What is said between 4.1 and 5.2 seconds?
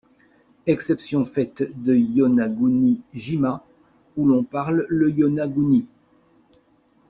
où l'on parle le